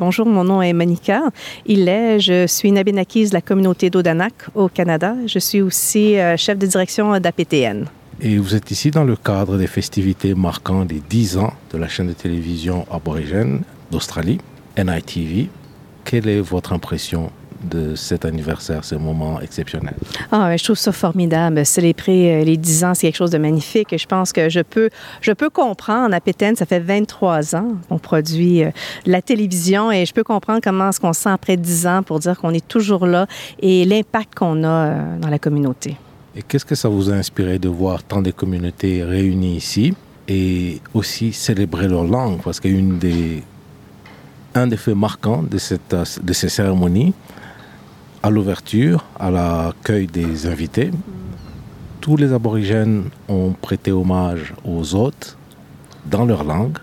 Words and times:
Bonjour, 0.00 0.24
mon 0.24 0.44
nom 0.44 0.62
est 0.62 0.72
Monica. 0.72 1.24
Il 1.66 1.86
est, 1.86 2.20
je 2.20 2.46
suis 2.46 2.70
une 2.70 2.78
abénakise 2.78 3.28
de 3.28 3.34
la 3.34 3.42
communauté 3.42 3.90
d'Odanak 3.90 4.32
au 4.54 4.70
Canada. 4.70 5.14
Je 5.26 5.38
suis 5.38 5.60
aussi 5.60 6.18
euh, 6.18 6.38
chef 6.38 6.56
de 6.56 6.66
direction 6.66 7.20
d'APTN. 7.20 7.84
Et 8.22 8.38
vous 8.38 8.54
êtes 8.54 8.70
ici 8.70 8.90
dans 8.90 9.04
le 9.04 9.14
cadre 9.14 9.58
des 9.58 9.66
festivités 9.66 10.34
marquant 10.34 10.86
les 10.88 11.02
10 11.06 11.36
ans 11.36 11.52
de 11.70 11.76
la 11.76 11.86
chaîne 11.86 12.06
de 12.06 12.14
télévision 12.14 12.86
aborigène 12.90 13.60
d'Australie, 13.90 14.38
NITV. 14.78 15.50
Quelle 16.06 16.30
est 16.30 16.40
votre 16.40 16.72
impression 16.72 17.30
de 17.62 17.94
cet 17.94 18.24
anniversaire, 18.24 18.84
ce 18.84 18.94
moment 18.94 19.40
exceptionnel? 19.40 19.94
Ah, 20.32 20.56
je 20.56 20.64
trouve 20.64 20.78
ça 20.78 20.92
formidable. 20.92 21.64
Célébrer 21.64 22.40
euh, 22.40 22.44
les 22.44 22.56
10 22.56 22.84
ans, 22.84 22.94
c'est 22.94 23.06
quelque 23.06 23.16
chose 23.16 23.30
de 23.30 23.38
magnifique. 23.38 23.96
Je 23.96 24.06
pense 24.06 24.32
que 24.32 24.48
je 24.48 24.60
peux, 24.60 24.90
je 25.20 25.32
peux 25.32 25.50
comprendre. 25.50 26.14
À 26.14 26.20
Pétain, 26.20 26.54
ça 26.54 26.66
fait 26.66 26.80
23 26.80 27.54
ans 27.56 27.68
qu'on 27.88 27.98
produit 27.98 28.64
euh, 28.64 28.70
la 29.06 29.22
télévision 29.22 29.92
et 29.92 30.06
je 30.06 30.14
peux 30.14 30.24
comprendre 30.24 30.60
comment 30.62 30.88
est-ce 30.90 31.00
qu'on 31.00 31.12
se 31.12 31.22
sent 31.22 31.30
après 31.30 31.56
10 31.56 31.86
ans 31.86 32.02
pour 32.02 32.18
dire 32.18 32.38
qu'on 32.38 32.52
est 32.54 32.66
toujours 32.66 33.06
là 33.06 33.26
et 33.60 33.84
l'impact 33.84 34.34
qu'on 34.34 34.64
a 34.64 34.68
euh, 34.68 35.18
dans 35.18 35.28
la 35.28 35.38
communauté. 35.38 35.96
Et 36.36 36.42
qu'est-ce 36.42 36.64
que 36.64 36.74
ça 36.74 36.88
vous 36.88 37.10
a 37.10 37.14
inspiré 37.14 37.58
de 37.58 37.68
voir 37.68 38.02
tant 38.02 38.22
de 38.22 38.30
communautés 38.30 39.02
réunies 39.02 39.56
ici 39.56 39.94
et 40.28 40.80
aussi 40.94 41.32
célébrer 41.32 41.88
leur 41.88 42.04
langue? 42.04 42.40
Parce 42.42 42.60
qu'une 42.60 42.98
des 42.98 43.42
un 44.54 44.66
des 44.66 44.76
faits 44.76 44.96
marquants 44.96 45.42
de, 45.42 45.58
cette, 45.58 45.94
de 46.22 46.32
ces 46.32 46.48
cérémonies, 46.48 47.14
à 48.22 48.30
l'ouverture, 48.30 49.04
à 49.18 49.30
l'accueil 49.30 50.06
des 50.06 50.46
invités, 50.46 50.90
tous 52.00 52.16
les 52.16 52.32
aborigènes 52.32 53.10
ont 53.28 53.52
prêté 53.52 53.92
hommage 53.92 54.54
aux 54.64 54.94
hôtes 54.94 55.36
dans 56.06 56.24
leur 56.24 56.44
langue, 56.44 56.78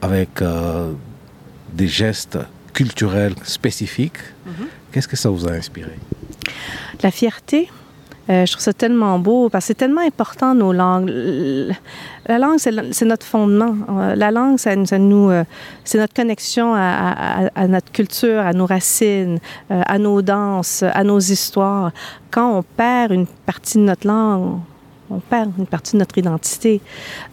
avec 0.00 0.42
euh, 0.42 0.92
des 1.72 1.88
gestes 1.88 2.38
culturels 2.72 3.34
spécifiques. 3.44 4.18
Mhm. 4.46 4.66
Qu'est-ce 4.90 5.08
que 5.08 5.16
ça 5.16 5.30
vous 5.30 5.46
a 5.46 5.52
inspiré? 5.52 5.98
La 7.02 7.10
fierté, 7.10 7.68
euh, 8.30 8.46
je 8.46 8.52
trouve 8.52 8.62
ça 8.62 8.72
tellement 8.72 9.18
beau 9.18 9.48
parce 9.48 9.64
que 9.64 9.66
c'est 9.68 9.74
tellement 9.74 10.00
important 10.00 10.54
nos 10.54 10.72
langues. 10.72 11.10
La 12.26 12.38
langue, 12.38 12.58
c'est 12.58 13.04
notre 13.04 13.26
fondement. 13.26 13.74
Euh, 13.90 14.14
la 14.14 14.30
langue, 14.30 14.58
ça, 14.58 14.76
nous, 14.76 15.30
euh, 15.30 15.44
c'est 15.84 15.98
notre 15.98 16.14
connexion 16.14 16.72
à, 16.74 17.66
notre 17.66 17.90
culture, 17.90 18.40
à 18.40 18.52
nos 18.52 18.66
racines, 18.66 19.38
à 19.70 19.98
nos 19.98 20.22
danses, 20.22 20.84
à 20.84 21.02
nos 21.02 21.18
histoires. 21.18 21.90
Quand 22.30 22.58
on 22.58 22.62
perd 22.62 23.12
une 23.12 23.26
partie 23.26 23.78
de 23.78 23.82
notre 23.82 24.06
langue, 24.06 24.60
on 25.10 25.18
perd 25.18 25.52
une 25.58 25.66
partie 25.66 25.92
de 25.92 25.98
notre 25.98 26.16
identité. 26.16 26.80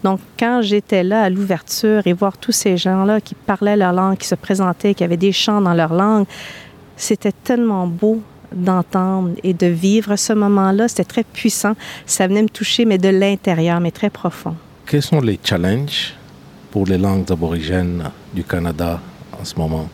Donc, 0.02 0.20
quand 0.38 0.60
j'étais 0.60 1.04
là 1.04 1.22
à 1.22 1.30
l'ouverture 1.30 2.06
et 2.06 2.12
voir 2.12 2.36
tous 2.36 2.52
ces 2.52 2.76
gens-là 2.76 3.20
qui 3.20 3.34
parlaient 3.34 3.76
leur 3.76 3.92
langue, 3.92 4.18
qui 4.18 4.26
se 4.26 4.34
présentaient, 4.34 4.94
qui 4.94 5.04
avaient 5.04 5.16
des 5.16 5.32
chants 5.32 5.60
dans 5.60 5.72
leur 5.72 5.94
langue, 5.94 6.26
c'était 6.96 7.32
tellement 7.32 7.86
beau 7.86 8.20
d'entendre 8.52 9.30
et 9.42 9.54
de 9.54 9.66
vivre 9.66 10.16
ce 10.16 10.32
moment-là. 10.32 10.88
C'était 10.88 11.04
très 11.04 11.24
puissant. 11.24 11.74
Ça 12.06 12.26
venait 12.26 12.42
me 12.42 12.48
toucher, 12.48 12.84
mais 12.84 12.98
de 12.98 13.08
l'intérieur, 13.08 13.80
mais 13.80 13.90
très 13.90 14.10
profond. 14.10 14.54
Quels 14.86 15.02
sont 15.02 15.20
les 15.20 15.38
challenges 15.42 16.14
pour 16.70 16.86
les 16.86 16.98
langues 16.98 17.30
aborigènes 17.30 18.10
du 18.34 18.44
Canada 18.44 19.00
en 19.40 19.44
ce 19.44 19.54
moment? 19.56 19.88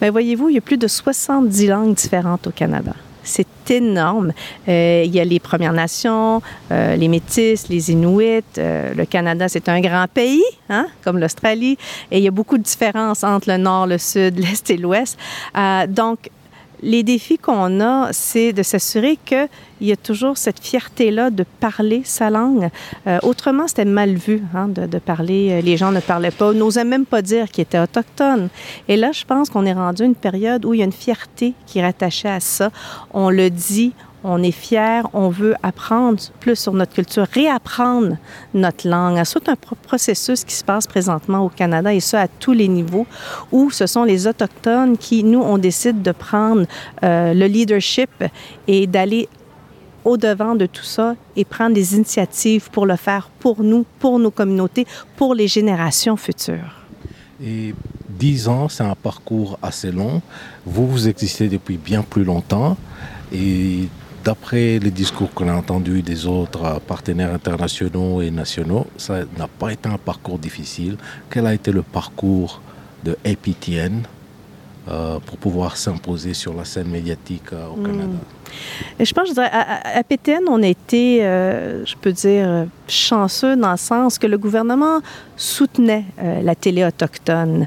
Bien, 0.00 0.10
voyez-vous, 0.10 0.48
il 0.48 0.54
y 0.54 0.58
a 0.58 0.62
plus 0.62 0.78
de 0.78 0.88
70 0.88 1.66
langues 1.68 1.94
différentes 1.94 2.46
au 2.46 2.50
Canada. 2.50 2.94
C'est 3.24 3.70
énorme. 3.70 4.32
Euh, 4.68 5.02
il 5.06 5.14
y 5.14 5.20
a 5.20 5.24
les 5.24 5.38
Premières 5.38 5.72
Nations, 5.72 6.42
euh, 6.70 6.96
les 6.96 7.08
Métis, 7.08 7.68
les 7.68 7.90
Inuits. 7.90 8.42
Euh, 8.58 8.94
le 8.94 9.04
Canada, 9.04 9.48
c'est 9.48 9.68
un 9.68 9.80
grand 9.80 10.06
pays, 10.12 10.42
hein, 10.68 10.86
comme 11.04 11.18
l'Australie, 11.18 11.78
et 12.10 12.18
il 12.18 12.24
y 12.24 12.28
a 12.28 12.32
beaucoup 12.32 12.58
de 12.58 12.62
différences 12.62 13.22
entre 13.22 13.50
le 13.50 13.58
nord, 13.58 13.86
le 13.86 13.98
sud, 13.98 14.38
l'est 14.38 14.68
et 14.70 14.76
l'ouest. 14.76 15.18
donc, 15.88 16.30
les 16.82 17.02
défis 17.02 17.38
qu'on 17.38 17.80
a, 17.80 18.12
c'est 18.12 18.52
de 18.52 18.62
s'assurer 18.62 19.18
qu'il 19.24 19.48
y 19.80 19.92
a 19.92 19.96
toujours 19.96 20.36
cette 20.36 20.60
fierté-là 20.60 21.30
de 21.30 21.44
parler 21.60 22.02
sa 22.04 22.28
langue. 22.28 22.68
Euh, 23.06 23.18
autrement, 23.22 23.68
c'était 23.68 23.84
mal 23.84 24.14
vu 24.14 24.42
hein, 24.54 24.68
de, 24.68 24.98
parler. 24.98 25.50
Euh, 25.52 25.60
les 25.60 25.76
gens 25.76 25.92
ne 25.92 26.00
parlaient 26.00 26.30
pas, 26.30 26.52
n'osaient 26.52 26.84
même 26.84 27.06
pas 27.06 27.22
dire 27.22 27.48
qu'ils 27.50 27.62
étaient 27.62 27.78
autochtones. 27.78 28.48
Et 28.88 28.96
là, 28.96 29.12
je 29.12 29.24
pense 29.24 29.48
qu'on 29.48 29.64
est 29.64 29.72
rendu 29.72 30.02
à 30.02 30.06
une 30.06 30.14
période 30.14 30.64
où 30.64 30.74
il 30.74 30.78
y 30.78 30.82
a 30.82 30.86
une 30.86 30.92
fierté 30.92 31.54
qui 31.66 31.78
est 31.78 31.82
rattachée 31.82 32.28
à 32.28 32.40
ça. 32.40 32.70
On 33.12 33.30
le 33.30 33.48
dit, 33.48 33.92
on 34.24 34.42
est 34.42 34.52
fier, 34.52 35.08
on 35.12 35.28
veut 35.28 35.54
apprendre 35.62 36.20
plus 36.40 36.56
sur 36.56 36.72
notre 36.72 36.92
culture, 36.92 37.26
réapprendre 37.32 38.16
notre 38.54 38.88
langue. 38.88 39.20
C'est 39.24 39.48
un 39.48 39.56
processus 39.56 40.44
qui 40.44 40.54
se 40.54 40.64
passe 40.64 40.86
présentement 40.86 41.44
au 41.44 41.48
Canada 41.48 41.92
et 41.92 42.00
ça 42.00 42.22
à 42.22 42.28
tous 42.28 42.52
les 42.52 42.68
niveaux, 42.68 43.06
où 43.50 43.70
ce 43.70 43.86
sont 43.86 44.04
les 44.04 44.26
Autochtones 44.26 44.96
qui, 44.96 45.24
nous, 45.24 45.40
on 45.40 45.58
décide 45.58 46.02
de 46.02 46.12
prendre 46.12 46.66
euh, 47.02 47.34
le 47.34 47.46
leadership 47.46 48.10
et 48.68 48.86
d'aller 48.86 49.28
au-devant 50.04 50.54
de 50.54 50.66
tout 50.66 50.84
ça 50.84 51.14
et 51.36 51.44
prendre 51.44 51.74
des 51.74 51.94
initiatives 51.94 52.70
pour 52.70 52.86
le 52.86 52.96
faire 52.96 53.30
pour 53.38 53.62
nous, 53.62 53.84
pour 53.98 54.18
nos 54.18 54.30
communautés, 54.30 54.86
pour 55.16 55.34
les 55.34 55.48
générations 55.48 56.16
futures. 56.16 56.82
Et 57.44 57.74
dix 58.08 58.48
ans, 58.48 58.68
c'est 58.68 58.84
un 58.84 58.94
parcours 58.94 59.58
assez 59.62 59.90
long. 59.90 60.22
Vous, 60.64 60.86
vous 60.86 61.08
existez 61.08 61.48
depuis 61.48 61.76
bien 61.76 62.02
plus 62.02 62.24
longtemps. 62.24 62.76
Et 63.32 63.88
D'après 64.24 64.78
les 64.78 64.92
discours 64.92 65.32
qu'on 65.34 65.48
a 65.48 65.54
entendus 65.54 66.02
des 66.02 66.26
autres 66.26 66.80
partenaires 66.86 67.34
internationaux 67.34 68.22
et 68.22 68.30
nationaux, 68.30 68.86
ça 68.96 69.24
n'a 69.36 69.48
pas 69.48 69.72
été 69.72 69.88
un 69.88 69.98
parcours 69.98 70.38
difficile. 70.38 70.96
Quel 71.28 71.44
a 71.44 71.54
été 71.54 71.72
le 71.72 71.82
parcours 71.82 72.60
de 73.04 73.16
APTN 73.24 74.02
euh, 74.88 75.20
pour 75.24 75.38
pouvoir 75.38 75.76
s'imposer 75.76 76.34
sur 76.34 76.54
la 76.54 76.64
scène 76.64 76.88
médiatique 76.88 77.52
euh, 77.52 77.68
au 77.68 77.76
hmm. 77.76 77.86
Canada? 77.86 78.18
Et 78.98 79.04
je 79.04 79.14
pense, 79.14 79.28
je 79.28 79.34
dirais, 79.34 79.48
à, 79.48 80.02
PTN, 80.02 80.42
on 80.48 80.60
a 80.60 80.66
été, 80.66 81.24
euh, 81.24 81.86
je 81.86 81.94
peux 81.94 82.10
dire, 82.10 82.66
chanceux 82.88 83.54
dans 83.54 83.70
le 83.70 83.76
sens 83.76 84.18
que 84.18 84.26
le 84.26 84.36
gouvernement 84.38 84.98
soutenait 85.36 86.04
la 86.42 86.54
télé 86.54 86.84
autochtone 86.84 87.64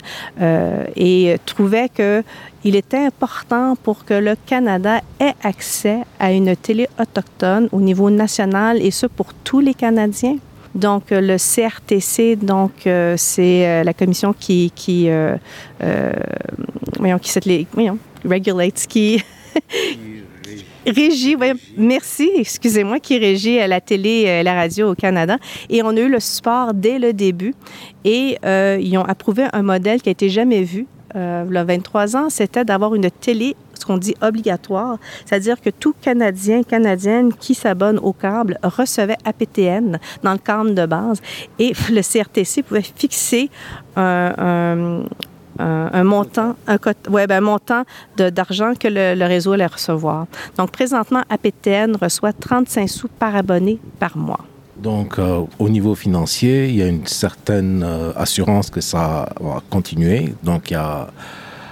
et 0.96 1.38
trouvait 1.48 1.90
qu'il 1.90 2.76
était 2.76 3.06
important 3.06 3.76
pour 3.82 4.06
que 4.06 4.14
le 4.14 4.36
Canada 4.46 5.02
ait 5.20 5.34
accès 5.42 6.02
à 6.20 6.32
une 6.32 6.56
télé 6.56 6.88
autochtone 7.00 7.68
au 7.72 7.82
niveau 7.82 8.12
national 8.12 8.80
et 8.80 8.92
ce 8.92 9.08
pour 9.08 9.34
tous 9.34 9.62
les 9.62 9.74
Canadiens. 9.74 10.38
Donc, 10.76 11.14
euh, 11.14 11.22
le 11.22 11.38
CRTC, 11.38 12.36
donc, 12.36 12.86
euh, 12.86 13.16
c'est 13.18 13.66
euh, 13.66 13.84
la 13.84 13.94
commission 13.94 14.36
qui, 14.38 14.72
qui, 14.76 15.10
voyons, 17.00 17.20
qui, 17.20 17.40
les, 17.46 17.66
voyons, 17.72 17.98
regulates, 18.30 18.86
qui 18.88 19.24
régit, 20.86 21.38
merci, 21.78 22.30
excusez-moi, 22.36 23.00
qui 23.00 23.18
régit 23.18 23.58
la 23.66 23.80
télé 23.80 24.26
et 24.28 24.44
la 24.44 24.54
radio 24.54 24.92
au 24.92 24.96
Canada. 24.96 25.38
Et 25.70 25.82
on 25.82 25.90
a 25.90 26.00
eu 26.00 26.10
le 26.10 26.20
support 26.20 26.74
dès 26.74 27.00
le 27.00 27.14
début. 27.14 27.56
Et 28.04 28.38
ils 28.44 28.98
ont 28.98 29.06
approuvé 29.06 29.46
un 29.54 29.64
modèle 29.64 30.02
qui 30.02 30.10
a 30.10 30.12
été 30.12 30.30
jamais 30.30 30.64
vu. 30.64 30.88
Il 31.16 31.54
y 31.54 31.58
a 31.58 31.64
23 31.64 32.18
ans, 32.18 32.30
c'était 32.30 32.66
d'avoir 32.66 32.94
une 32.94 33.10
télé 33.10 33.56
qu'on 33.86 33.98
dit 33.98 34.16
obligatoire, 34.22 34.98
c'est-à-dire 35.26 35.62
que 35.62 35.70
tout 35.70 35.94
Canadien, 36.02 36.64
Canadienne 36.64 37.34
qui 37.34 37.56
s'abonne 37.56 38.00
au 38.00 38.14
câble 38.14 38.58
recevait 38.64 39.18
APTN 39.26 40.00
dans 40.24 40.34
le 40.34 40.38
câble 40.38 40.74
de 40.74 40.86
base 40.86 41.22
et 41.60 41.74
le 41.92 42.02
CRTC 42.02 42.64
pouvait 42.64 42.82
fixer 42.82 43.50
un, 43.96 45.04
montant, 46.04 46.56
un, 46.68 46.78
ben, 47.08 47.42
montant 47.42 47.84
d'argent 48.18 48.74
que 48.78 48.88
le, 48.88 49.16
le, 49.16 49.26
réseau 49.26 49.54
allait 49.54 49.66
recevoir. 49.66 50.28
Donc, 50.58 50.72
présentement, 50.72 51.24
APTN 51.30 51.96
reçoit 52.02 52.34
35 52.34 52.90
sous 52.90 53.08
par 53.08 53.36
abonné 53.36 53.80
par 54.00 54.18
mois. 54.18 54.46
Donc, 54.78 55.20
euh, 55.20 55.44
au 55.58 55.70
niveau 55.70 55.96
financier, 55.96 56.68
il 56.68 56.76
y 56.76 56.82
a 56.82 56.88
une 56.88 57.08
certaine 57.08 57.82
euh, 57.84 58.12
assurance 58.16 58.70
que 58.70 58.82
ça 58.82 59.30
va 59.40 59.62
continuer. 59.70 60.34
Donc, 60.44 60.72
il 60.72 60.74
y 60.74 60.78
a 60.78 61.08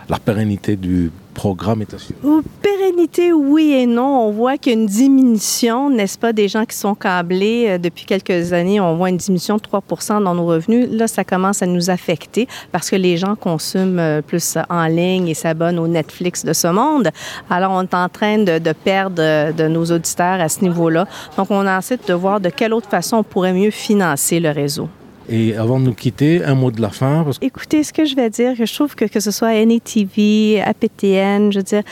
la 0.10 0.20
pérennité 0.20 0.76
du 0.76 1.12
programme 1.34 1.82
est 1.82 1.94
assuré? 1.94 2.20
Pérennité, 2.62 3.34
oui 3.34 3.72
et 3.72 3.86
non. 3.86 4.28
On 4.28 4.32
voit 4.32 4.58
qu'il 4.58 4.74
y 4.74 4.76
a 4.76 4.80
une 4.80 4.86
diminution, 4.86 5.90
n'est-ce 5.90 6.18
pas, 6.18 6.34
des 6.34 6.48
gens 6.48 6.66
qui 6.66 6.76
sont 6.76 6.96
câblés. 6.96 7.66
Euh, 7.68 7.78
depuis 7.78 8.06
quelques 8.06 8.54
années, 8.54 8.80
on 8.80 8.96
voit 8.96 9.10
une 9.10 9.18
diminution 9.18 9.58
de 9.58 9.62
3% 9.62 10.24
dans 10.24 10.36
nos 10.36 10.46
revenus. 10.46 10.88
Là, 10.92 11.08
ça 11.08 11.24
commence 11.24 11.62
à 11.62 11.66
nous 11.66 11.90
affecter 11.90 12.48
parce 12.72 12.90
que 12.90 12.96
les 12.96 13.18
gens 13.18 13.36
consomment 13.36 14.00
euh, 14.00 14.22
plus 14.22 14.58
en 14.70 14.86
ligne 14.86 15.28
et 15.28 15.34
s'abonnent 15.34 15.80
au 15.80 15.88
Netflix 15.88 16.46
de 16.46 16.54
ce 16.54 16.68
monde. 16.68 17.10
Alors, 17.50 17.72
on 17.72 17.84
est 17.84 17.94
en 17.94 18.10
train 18.10 18.38
de, 18.40 18.74
perdre 18.74 19.22
euh, 19.22 19.52
de 19.52 19.68
nos 19.68 19.86
auditeurs 19.86 20.40
à 20.40 20.50
ce 20.50 20.62
niveau-là. 20.62 21.08
Donc, 21.38 21.48
on 21.50 21.66
essaie 21.78 21.98
de 22.06 22.14
voir 22.14 22.40
de 22.40 22.50
quelle 22.50 22.74
autre 22.74 22.90
façon 22.90 23.18
on 23.18 23.24
pourrait 23.24 23.54
mieux 23.54 23.72
financer 23.72 24.40
le 24.40 24.50
réseau. 24.50 24.88
Et 25.30 25.56
avant 25.56 25.80
de 25.80 25.86
nous 25.86 25.94
quitter, 25.94 26.44
un 26.44 26.56
mot 26.56 26.72
de 26.72 26.82
la 26.82 26.90
fin. 26.90 27.26
Écoutez, 27.42 27.84
ce 27.84 27.94
que 27.94 28.06
je 28.06 28.16
vais 28.16 28.30
dire, 28.30 28.56
je 28.56 28.74
trouve 28.74 28.96
que 28.96 29.06
que 29.06 29.20
ce 29.20 29.32
soit 29.32 29.54
NETV, 29.66 30.62
APTN, 30.62 31.52
je 31.52 31.60
veux 31.60 31.64
dire, 31.64 31.84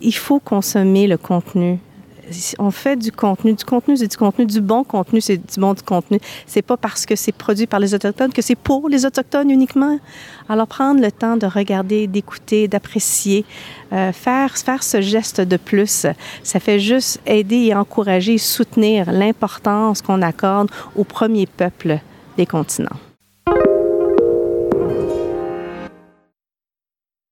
il 0.00 0.14
faut 0.14 0.40
consommer 0.40 1.06
le 1.06 1.16
contenu 1.16 1.78
on 2.58 2.70
fait 2.70 2.96
du 2.96 3.12
contenu. 3.12 3.54
Du 3.54 3.64
contenu, 3.64 3.96
c'est 3.96 4.08
du 4.08 4.16
contenu. 4.16 4.46
Du 4.46 4.60
bon 4.60 4.84
contenu, 4.84 5.20
c'est 5.20 5.36
du 5.36 5.60
bon 5.60 5.74
contenu. 5.84 6.18
C'est 6.46 6.62
pas 6.62 6.76
parce 6.76 7.06
que 7.06 7.16
c'est 7.16 7.32
produit 7.32 7.66
par 7.66 7.80
les 7.80 7.94
Autochtones 7.94 8.32
que 8.32 8.42
c'est 8.42 8.56
pour 8.56 8.88
les 8.88 9.04
Autochtones 9.04 9.50
uniquement. 9.50 9.98
Alors, 10.48 10.66
prendre 10.66 11.00
le 11.00 11.10
temps 11.10 11.36
de 11.36 11.46
regarder, 11.46 12.06
d'écouter, 12.06 12.68
d'apprécier, 12.68 13.44
euh, 13.92 14.12
faire, 14.12 14.56
faire 14.56 14.82
ce 14.82 15.00
geste 15.00 15.40
de 15.40 15.56
plus, 15.56 16.06
ça 16.42 16.60
fait 16.60 16.80
juste 16.80 17.20
aider 17.26 17.66
et 17.66 17.74
encourager 17.74 18.38
soutenir 18.38 19.10
l'importance 19.12 20.02
qu'on 20.02 20.22
accorde 20.22 20.70
au 20.96 21.04
premier 21.04 21.46
peuple 21.46 21.98
des 22.36 22.46
continents. 22.46 22.98